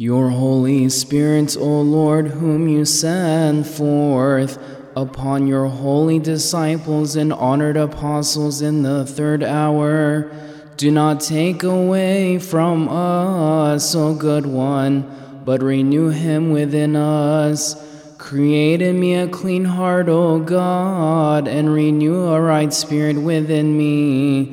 Your 0.00 0.28
Holy 0.28 0.88
Spirit, 0.90 1.56
O 1.58 1.80
Lord, 1.80 2.28
whom 2.28 2.68
you 2.68 2.84
send 2.84 3.66
forth 3.66 4.56
upon 4.94 5.48
your 5.48 5.66
holy 5.66 6.20
disciples 6.20 7.16
and 7.16 7.32
honored 7.32 7.76
apostles 7.76 8.62
in 8.62 8.84
the 8.84 9.04
third 9.04 9.42
hour, 9.42 10.30
do 10.76 10.92
not 10.92 11.20
take 11.20 11.64
away 11.64 12.38
from 12.38 12.88
us, 12.88 13.92
O 13.96 14.14
good 14.14 14.46
one, 14.46 15.42
but 15.44 15.64
renew 15.64 16.10
him 16.10 16.52
within 16.52 16.94
us. 16.94 17.74
Create 18.18 18.80
in 18.80 19.00
me 19.00 19.16
a 19.16 19.26
clean 19.26 19.64
heart, 19.64 20.08
O 20.08 20.38
God, 20.38 21.48
and 21.48 21.74
renew 21.74 22.22
a 22.28 22.40
right 22.40 22.72
spirit 22.72 23.16
within 23.16 23.76
me. 23.76 24.44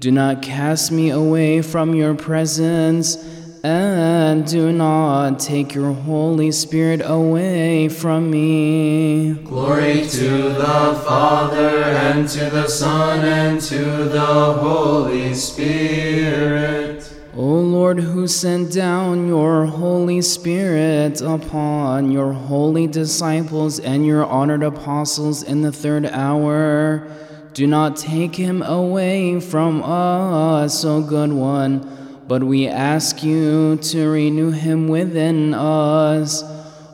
Do 0.00 0.10
not 0.10 0.42
cast 0.42 0.90
me 0.90 1.10
away 1.10 1.62
from 1.62 1.94
your 1.94 2.16
presence 2.16 3.37
and 3.62 4.46
do 4.46 4.72
not 4.72 5.40
take 5.40 5.74
your 5.74 5.92
Holy 5.92 6.52
Spirit 6.52 7.00
away 7.04 7.88
from 7.88 8.30
me. 8.30 9.34
Glory 9.44 10.06
to 10.06 10.28
the 10.50 11.02
Father, 11.04 11.82
and 11.84 12.28
to 12.28 12.50
the 12.50 12.68
Son, 12.68 13.24
and 13.24 13.60
to 13.60 14.04
the 14.04 14.52
Holy 14.54 15.34
Spirit. 15.34 17.12
O 17.34 17.42
Lord, 17.42 18.00
who 18.00 18.26
sent 18.26 18.72
down 18.72 19.28
your 19.28 19.66
Holy 19.66 20.22
Spirit 20.22 21.20
upon 21.20 22.10
your 22.10 22.32
holy 22.32 22.86
disciples 22.86 23.78
and 23.78 24.06
your 24.06 24.24
honored 24.24 24.62
apostles 24.62 25.42
in 25.42 25.62
the 25.62 25.72
third 25.72 26.06
hour, 26.06 27.06
do 27.54 27.66
not 27.66 27.96
take 27.96 28.36
him 28.36 28.62
away 28.62 29.40
from 29.40 29.82
us, 29.82 30.84
O 30.84 31.02
good 31.02 31.32
one 31.32 31.97
but 32.28 32.44
we 32.44 32.68
ask 32.68 33.24
you 33.24 33.76
to 33.76 34.06
renew 34.08 34.50
him 34.50 34.86
within 34.86 35.54
us. 35.54 36.44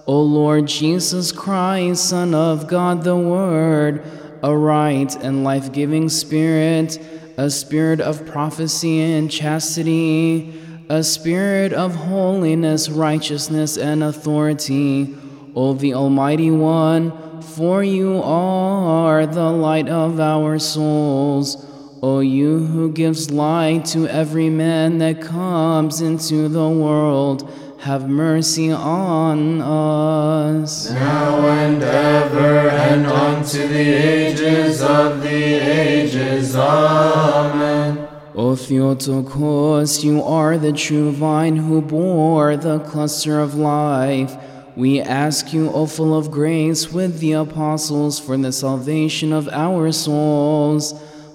O 0.07 0.23
Lord 0.23 0.69
Jesus 0.69 1.33
Christ, 1.33 2.09
Son 2.09 2.35
of 2.35 2.69
God 2.69 3.03
the 3.03 3.17
Word, 3.17 4.05
a 4.43 4.57
right 4.57 5.13
and 5.17 5.43
life 5.43 5.73
giving 5.73 6.09
Spirit, 6.09 7.01
a 7.37 7.51
spirit 7.51 8.01
of 8.01 8.25
prophecy 8.27 9.01
and 9.01 9.29
chastity, 9.29 10.55
a 10.89 11.03
spirit 11.03 11.73
of 11.73 11.97
holiness, 11.97 12.89
righteousness, 12.89 13.77
and 13.77 14.05
authority. 14.05 15.17
O 15.57 15.73
the 15.73 15.95
Almighty 15.95 16.53
One, 16.53 17.43
for 17.43 17.83
you 17.83 18.21
are 18.23 19.27
the 19.27 19.51
light 19.51 19.89
of 19.89 20.21
our 20.21 20.61
souls. 20.61 21.74
O 22.07 22.21
you 22.21 22.59
who 22.59 22.93
gives 22.93 23.31
light 23.31 23.87
to 23.87 24.07
every 24.07 24.51
man 24.51 24.99
that 24.99 25.23
comes 25.23 26.03
into 26.03 26.49
the 26.51 26.69
world, 26.69 27.51
have 27.79 28.11
mercy 28.11 28.71
on 28.71 29.63
us. 29.63 30.91
Now 30.91 31.49
and 31.49 31.83
ever, 31.83 32.69
and 32.69 33.07
unto 33.07 33.67
the 33.67 33.89
ages 33.95 34.83
of 34.83 35.23
the 35.23 35.31
ages. 35.31 36.55
Amen. 36.55 38.07
O 38.35 38.55
Theotokos, 38.55 40.05
you 40.05 40.23
are 40.23 40.59
the 40.59 40.75
true 40.75 41.11
vine 41.11 41.57
who 41.57 41.81
bore 41.81 42.59
the 42.59 42.81
cluster 42.81 43.41
of 43.41 43.55
life. 43.55 44.37
We 44.77 45.01
ask 45.01 45.55
you, 45.55 45.71
O 45.71 45.87
full 45.87 46.15
of 46.15 46.31
grace, 46.31 46.93
with 46.93 47.21
the 47.21 47.33
apostles, 47.33 48.21
for 48.21 48.37
the 48.37 48.53
salvation 48.53 49.33
of 49.33 49.49
our 49.49 49.91
souls 49.91 50.93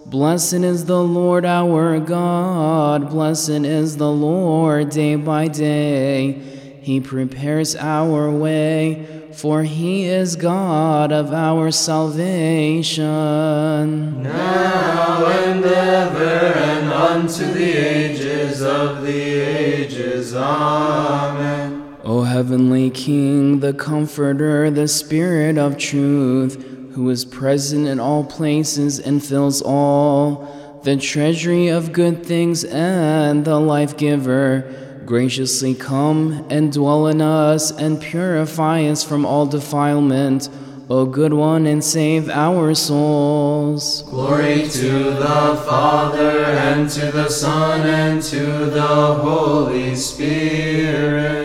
Blessed 0.10 0.54
is 0.54 0.86
the 0.86 1.04
Lord 1.04 1.46
our 1.46 2.00
God, 2.00 3.12
blessed 3.12 3.50
is 3.50 3.98
the 3.98 4.10
Lord 4.10 4.90
day 4.90 5.14
by 5.14 5.48
day. 5.48 6.32
He 6.82 7.00
prepares 7.00 7.76
our 7.76 8.32
way, 8.32 9.06
for 9.34 9.62
he 9.62 10.06
is 10.06 10.36
God 10.36 11.12
of 11.12 11.32
our 11.32 11.70
salvation. 11.70 13.04
Now 14.24 15.28
and 15.28 15.64
ever 15.64 16.58
and 16.58 16.92
unto 16.92 17.46
the 17.46 17.72
ages 17.74 18.64
of 18.64 19.04
the 19.04 19.12
ages. 19.14 20.36
Amen. 20.36 21.98
O 22.04 22.24
heavenly 22.24 22.90
King, 22.90 23.60
the 23.60 23.74
Comforter, 23.74 24.72
the 24.72 24.88
Spirit 24.88 25.60
of 25.60 25.78
truth, 25.78 26.69
who 26.94 27.10
is 27.10 27.26
present 27.26 27.88
in 27.88 28.00
all 28.00 28.24
places 28.24 29.00
and 29.00 29.24
fills 29.24 29.62
all, 29.62 30.82
the 30.84 30.98
treasury 30.98 31.68
of 31.68 31.92
good 31.92 32.26
things 32.26 32.64
and 32.64 33.46
the 33.46 33.60
life 33.60 33.98
giver, 33.98 35.02
graciously 35.06 35.74
come 35.76 36.46
and 36.50 36.72
dwell 36.72 37.08
in 37.08 37.22
us 37.22 37.72
and 37.72 38.02
purify 38.02 38.84
us 38.84 39.04
from 39.04 39.26
all 39.26 39.46
defilement. 39.46 40.50
O 40.92 41.06
good 41.06 41.34
one, 41.34 41.68
and 41.68 41.84
save 41.84 42.30
our 42.30 42.74
souls. 42.74 44.02
Glory 44.10 44.68
to 44.70 45.12
the 45.12 45.64
Father, 45.68 46.46
and 46.46 46.90
to 46.90 47.12
the 47.12 47.30
Son, 47.30 47.82
and 47.82 48.24
to 48.24 48.66
the 48.66 48.82
Holy 48.82 49.96
Spirit 49.96 51.39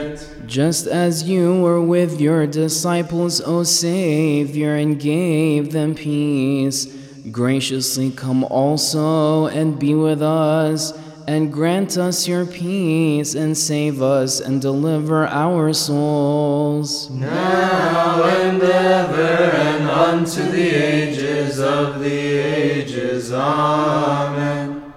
just 0.54 0.86
as 0.86 1.24
you 1.24 1.60
were 1.60 1.80
with 1.80 2.20
your 2.20 2.46
disciples, 2.46 3.40
O 3.40 3.64
Savior, 3.64 4.76
and 4.76 5.00
gave 5.00 5.72
them 5.72 5.96
peace, 5.96 6.86
graciously 7.32 8.12
come 8.12 8.44
also 8.44 9.46
and 9.46 9.80
be 9.80 9.96
with 9.96 10.22
us, 10.22 10.96
and 11.26 11.52
grant 11.52 11.98
us 11.98 12.28
your 12.28 12.46
peace, 12.46 13.34
and 13.34 13.58
save 13.58 14.00
us, 14.00 14.38
and 14.38 14.62
deliver 14.62 15.26
our 15.26 15.72
souls. 15.72 17.10
Now 17.10 18.22
and 18.22 18.62
ever, 18.62 19.50
and 19.56 19.90
unto 19.90 20.40
the 20.40 20.68
ages 20.70 21.58
of 21.58 21.98
the 21.98 22.08
ages. 22.08 23.32
Amen. 23.32 24.43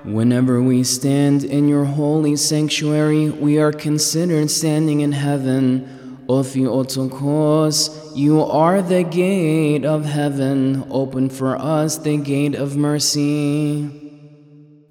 Whenever 0.07 0.61
we 0.61 0.85
stand 0.85 1.43
in 1.43 1.67
your 1.67 1.83
holy 1.83 2.33
sanctuary, 2.37 3.29
we 3.29 3.59
are 3.59 3.73
considered 3.73 4.49
standing 4.49 5.01
in 5.01 5.11
heaven. 5.11 6.25
O 6.29 6.43
Theotokos, 6.43 8.15
you 8.15 8.41
are 8.41 8.81
the 8.81 9.03
gate 9.03 9.83
of 9.83 10.05
heaven. 10.05 10.87
Open 10.89 11.29
for 11.29 11.57
us 11.57 11.97
the 11.97 12.15
gate 12.15 12.55
of 12.55 12.77
mercy. 12.77 13.89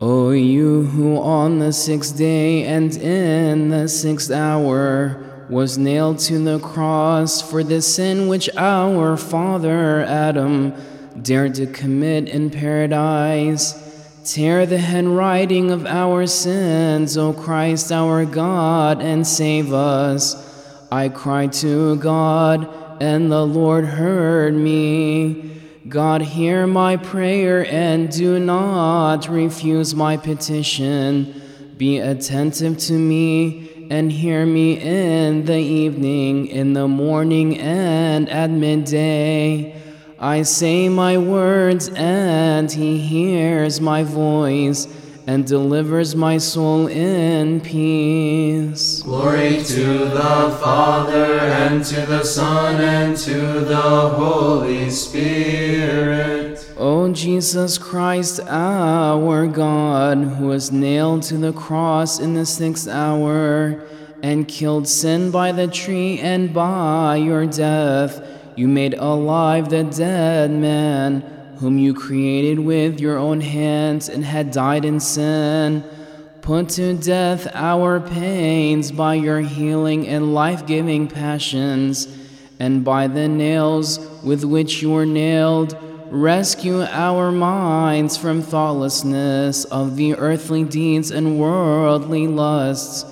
O 0.03 0.32
you 0.32 0.82
who 0.82 1.16
on 1.16 1.60
the 1.60 1.72
sixth 1.72 2.19
day 2.19 2.65
and 2.65 2.94
in 2.99 3.71
the 3.71 3.88
sixth 3.88 4.31
hour 4.31 5.47
was 5.49 5.78
nailed 5.78 6.19
to 6.19 6.38
the 6.44 6.59
cross 6.59 7.41
for 7.41 7.65
the 7.65 7.81
sin 7.81 8.28
which 8.28 8.50
our 8.59 9.16
father 9.16 10.03
Adam 10.03 10.75
dared 11.22 11.55
to 11.55 11.66
commit 11.66 12.28
in 12.28 12.50
paradise 12.50 13.86
Tear 14.26 14.66
the 14.66 14.78
handwriting 14.78 15.70
of 15.70 15.87
our 15.87 16.26
sins, 16.26 17.16
O 17.16 17.32
Christ 17.32 17.92
our 17.92 18.25
God, 18.25 19.00
and 19.00 19.25
save 19.25 19.72
us. 19.72 20.34
I 20.91 21.10
cried 21.10 21.53
to 21.54 21.94
God, 21.94 22.69
and 23.00 23.31
the 23.31 23.47
Lord 23.47 23.84
heard 23.84 24.53
me. 24.53 25.60
God, 25.88 26.22
hear 26.22 26.66
my 26.66 26.97
prayer 26.97 27.64
and 27.66 28.10
do 28.10 28.41
not 28.41 29.28
refuse 29.28 29.94
my 29.94 30.16
petition. 30.16 31.41
Be 31.76 31.98
attentive 31.98 32.78
to 32.78 32.94
me 32.94 33.87
and 33.93 34.10
hear 34.10 34.44
me 34.44 34.81
in 34.81 35.44
the 35.44 35.56
evening, 35.56 36.48
in 36.48 36.72
the 36.72 36.88
morning, 36.88 37.58
and 37.58 38.28
at 38.28 38.50
midday. 38.50 39.81
I 40.19 40.43
say 40.43 40.88
my 40.88 41.19
words, 41.19 41.91
and 41.91 42.72
he 42.72 42.97
hears 42.97 43.82
my 43.82 44.03
voice 44.03 44.88
and 45.27 45.47
delivers 45.47 46.16
my 46.16 46.38
soul 46.38 46.87
in 46.87 47.60
peace. 47.60 49.03
Glory 49.03 49.62
to 49.62 49.99
the 50.06 50.59
Father, 50.62 51.38
and 51.41 51.85
to 51.85 52.06
the 52.06 52.25
Son, 52.25 52.81
and 52.81 53.14
to 53.19 53.61
the 53.61 53.76
Holy 53.76 54.88
Spirit. 54.88 56.67
O 56.79 57.12
Jesus 57.12 57.76
Christ, 57.76 58.41
our 58.49 59.46
God, 59.46 60.17
who 60.17 60.46
was 60.46 60.73
nailed 60.73 61.25
to 61.25 61.37
the 61.37 61.52
cross 61.52 62.20
in 62.20 62.32
the 62.32 62.46
sixth 62.46 62.88
hour, 62.88 63.85
and 64.23 64.49
killed 64.49 64.88
sin 64.88 65.31
by 65.31 65.52
the 65.52 65.69
tree 65.69 66.19
and 66.20 66.55
by 66.55 67.17
your 67.17 67.44
death 67.44 68.36
you 68.56 68.67
made 68.67 68.94
alive 68.94 69.69
the 69.69 69.85
dead 69.85 70.50
man, 70.50 71.20
whom 71.58 71.79
you 71.79 71.93
created 71.93 72.58
with 72.58 73.00
your 73.00 73.19
own 73.19 73.41
hands 73.41 74.08
and 74.08 74.25
had 74.25 74.50
died 74.50 74.85
in 74.85 74.99
sin. 74.99 75.85
Put 76.41 76.70
to 76.70 76.94
death 76.94 77.47
our 77.53 78.00
pains 78.00 78.93
by 78.93 79.14
your 79.14 79.41
healing 79.41 80.08
and 80.08 80.32
life 80.32 80.67
giving 80.67 81.06
passions, 81.06 82.08
and 82.58 82.82
by 82.82 83.08
the 83.08 83.29
nails 83.29 83.99
with 84.25 84.43
which 84.43 84.81
you 84.81 84.93
were 84.93 85.06
nailed, 85.06 85.76
rescue 86.11 86.82
our 86.82 87.31
minds 87.31 88.17
from 88.17 88.41
thoughtlessness 88.41 89.64
of 89.67 89.97
the 89.97 90.14
earthly 90.14 90.64
deeds 90.64 91.11
and 91.11 91.38
worldly 91.38 92.26
lusts 92.26 93.05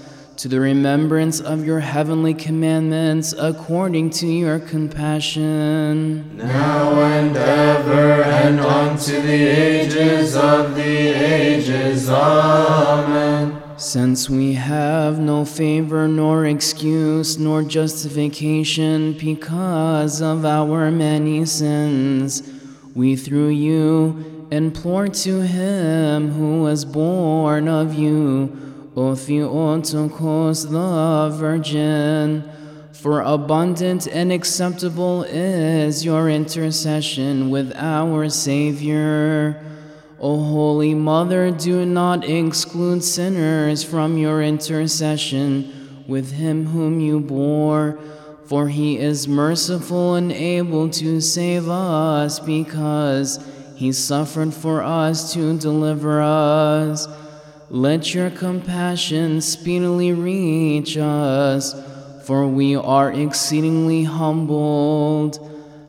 to 0.44 0.48
the 0.48 0.60
remembrance 0.60 1.40
of 1.40 1.64
your 1.64 1.80
heavenly 1.80 2.34
commandments 2.34 3.32
according 3.38 4.10
to 4.10 4.26
your 4.26 4.58
compassion. 4.58 6.36
Now 6.36 7.00
and 7.00 7.34
ever 7.34 8.22
and 8.22 8.60
unto 8.60 9.22
the 9.22 9.32
ages 9.32 10.36
of 10.36 10.74
the 10.74 10.82
ages. 10.82 12.10
Amen. 12.10 13.58
Since 13.78 14.28
we 14.28 14.52
have 14.52 15.18
no 15.18 15.46
favor 15.46 16.06
nor 16.06 16.44
excuse 16.44 17.38
nor 17.38 17.62
justification 17.62 19.14
because 19.14 20.20
of 20.20 20.44
our 20.44 20.90
many 20.90 21.46
sins, 21.46 22.42
we 22.94 23.16
through 23.16 23.48
you 23.48 24.46
implore 24.50 25.08
to 25.08 25.40
him 25.40 26.32
who 26.32 26.60
was 26.60 26.84
born 26.84 27.66
of 27.66 27.94
you 27.94 28.73
O 28.96 29.16
Theotokos 29.16 30.70
the 30.70 31.36
Virgin, 31.36 32.44
for 32.92 33.22
abundant 33.22 34.06
and 34.06 34.30
acceptable 34.30 35.24
is 35.24 36.04
your 36.04 36.30
intercession 36.30 37.50
with 37.50 37.72
our 37.74 38.28
Savior. 38.28 39.60
O 40.20 40.44
Holy 40.44 40.94
Mother, 40.94 41.50
do 41.50 41.84
not 41.84 42.24
exclude 42.24 43.02
sinners 43.02 43.82
from 43.82 44.16
your 44.16 44.40
intercession 44.40 46.04
with 46.06 46.30
him 46.30 46.66
whom 46.66 47.00
you 47.00 47.18
bore, 47.18 47.98
for 48.46 48.68
he 48.68 48.96
is 48.96 49.26
merciful 49.26 50.14
and 50.14 50.30
able 50.30 50.88
to 50.90 51.20
save 51.20 51.68
us 51.68 52.38
because 52.38 53.44
he 53.74 53.90
suffered 53.90 54.54
for 54.54 54.84
us 54.84 55.32
to 55.34 55.58
deliver 55.58 56.22
us. 56.22 57.08
Let 57.70 58.14
your 58.14 58.30
compassion 58.30 59.40
speedily 59.40 60.12
reach 60.12 60.96
us, 60.98 61.74
for 62.26 62.46
we 62.46 62.76
are 62.76 63.10
exceedingly 63.10 64.04
humbled. 64.04 65.38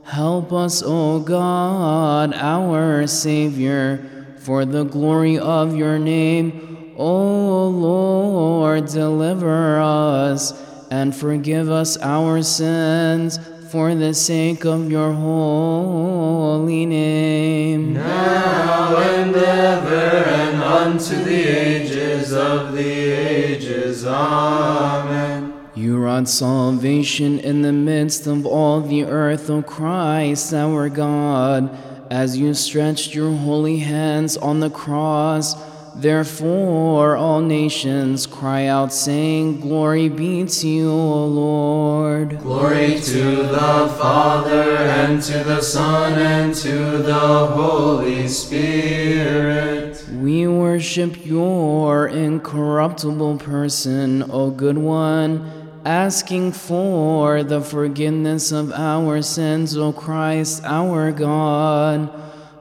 Help 0.03 0.53
us, 0.53 0.81
O 0.85 1.19
God, 1.19 2.33
our 2.33 3.07
Savior, 3.07 4.35
for 4.39 4.63
the 4.63 4.83
glory 4.83 5.37
of 5.37 5.75
your 5.75 5.99
name. 5.99 6.93
O 6.97 7.67
Lord, 7.67 8.85
deliver 8.85 9.79
us 9.79 10.53
and 10.89 11.13
forgive 11.13 11.69
us 11.69 11.97
our 11.97 12.41
sins 12.41 13.37
for 13.75 13.93
the 13.93 14.13
sake 14.13 14.63
of 14.63 14.89
your 14.89 15.11
holy 15.11 16.85
name. 16.85 17.91
Now 17.91 18.95
and 18.95 19.35
ever 19.35 20.23
and 20.29 20.63
unto 20.63 21.21
the 21.21 21.43
ages 21.43 22.31
of 22.31 22.71
the 22.71 22.89
ages. 22.89 24.05
Amen. 24.05 25.53
You 25.75 25.97
wrought 25.97 26.29
salvation 26.29 27.37
in 27.39 27.63
the 27.63 27.73
midst 27.73 28.27
of 28.27 28.45
all 28.45 28.79
the 28.79 29.03
earth, 29.03 29.49
O 29.49 29.61
Christ, 29.61 30.53
our 30.53 30.87
God, 30.87 31.69
as 32.09 32.37
you 32.37 32.53
stretched 32.53 33.13
your 33.13 33.35
holy 33.35 33.79
hands 33.79 34.37
on 34.37 34.61
the 34.61 34.69
cross 34.69 35.53
Therefore, 35.97 37.15
all 37.15 37.39
nations 37.39 38.27
cry 38.27 38.65
out, 38.65 38.91
saying, 38.91 39.61
Glory 39.61 40.09
be 40.09 40.43
to 40.43 40.67
you, 40.67 40.91
O 40.91 41.25
Lord. 41.25 42.39
Glory 42.39 42.99
to 42.99 43.43
the 43.43 43.95
Father, 43.97 44.75
and 44.75 45.23
to 45.23 45.41
the 45.45 45.61
Son, 45.61 46.19
and 46.19 46.53
to 46.55 46.97
the 46.97 47.47
Holy 47.47 48.27
Spirit. 48.27 50.05
We 50.11 50.47
worship 50.47 51.25
your 51.25 52.09
incorruptible 52.09 53.37
person, 53.37 54.29
O 54.29 54.51
good 54.51 54.77
one, 54.77 55.49
asking 55.85 56.51
for 56.51 57.41
the 57.41 57.61
forgiveness 57.61 58.51
of 58.51 58.73
our 58.73 59.21
sins, 59.21 59.77
O 59.77 59.93
Christ, 59.93 60.61
our 60.65 61.13
God 61.13 62.11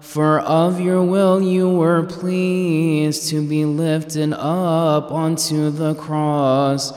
for 0.05 0.39
of 0.41 0.81
your 0.81 1.03
will 1.03 1.41
you 1.41 1.69
were 1.69 2.03
pleased 2.05 3.31
to 3.31 3.47
be 3.49 3.65
lifted 3.65 4.35
up 4.35 5.11
onto 5.11 5.71
the 5.71 5.95
cross 5.95 6.93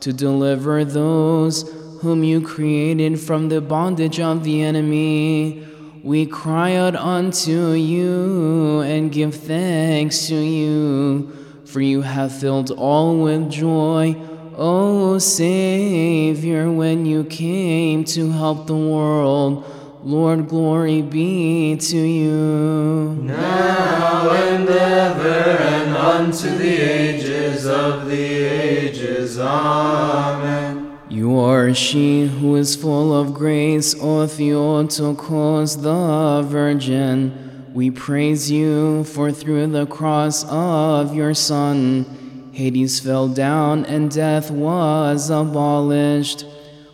to 0.00 0.12
deliver 0.12 0.84
those 0.84 1.68
whom 2.02 2.22
you 2.22 2.40
created 2.40 3.18
from 3.18 3.48
the 3.48 3.62
bondage 3.62 4.20
of 4.20 4.44
the 4.44 4.60
enemy. 4.62 5.66
We 6.04 6.26
cry 6.26 6.76
out 6.76 6.94
unto 6.94 7.72
you 7.72 8.80
and 8.82 9.10
give 9.10 9.34
thanks 9.34 10.28
to 10.28 10.36
you, 10.36 11.32
for 11.64 11.80
you 11.80 12.02
have 12.02 12.38
filled 12.38 12.70
all 12.72 13.18
with 13.22 13.50
joy, 13.50 14.16
O 14.54 15.18
Savior, 15.18 16.70
when 16.70 17.06
you 17.06 17.24
came 17.24 18.04
to 18.04 18.30
help 18.30 18.66
the 18.66 18.76
world 18.76 19.64
Lord, 20.02 20.48
glory 20.48 21.02
be 21.02 21.76
to 21.76 21.98
you. 21.98 23.18
Now 23.20 24.30
and 24.30 24.66
ever 24.66 25.28
and 25.28 25.94
unto 25.94 26.48
the 26.56 26.80
ages 26.80 27.66
of 27.66 28.06
the 28.06 28.14
ages. 28.14 29.38
Amen. 29.38 30.98
You 31.10 31.38
are 31.38 31.74
she 31.74 32.26
who 32.26 32.56
is 32.56 32.76
full 32.76 33.14
of 33.14 33.34
grace, 33.34 33.94
O 34.00 34.26
Theotokos 34.26 35.82
the 35.82 36.48
Virgin. 36.48 37.68
We 37.74 37.90
praise 37.90 38.50
you, 38.50 39.04
for 39.04 39.30
through 39.30 39.66
the 39.66 39.86
cross 39.86 40.46
of 40.48 41.14
your 41.14 41.34
Son, 41.34 42.50
Hades 42.52 43.00
fell 43.00 43.28
down 43.28 43.84
and 43.84 44.10
death 44.10 44.50
was 44.50 45.28
abolished. 45.28 46.46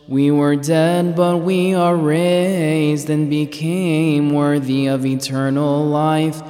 We 0.09 0.31
were 0.31 0.55
dead, 0.55 1.17
but 1.17 1.39
we 1.39 1.75
are 1.75 1.97
raised 1.97 3.11
and 3.11 3.29
became 3.29 4.33
worthy 4.33 4.87
of 4.87 5.05
eternal 5.05 5.85
life 5.85 6.41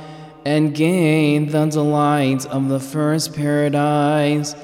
and 0.44 0.74
gained 0.74 1.52
the 1.52 1.64
delight 1.66 2.44
of 2.46 2.68
the 2.68 2.80
first 2.80 3.34
paradise. 3.34 4.54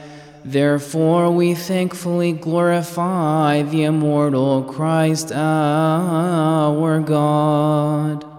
Therefore, 0.44 1.30
we 1.30 1.54
thankfully 1.54 2.32
glorify 2.32 3.62
the 3.62 3.84
immortal 3.84 4.62
Christ 4.64 5.32
our 5.32 7.00
God. 7.00 8.31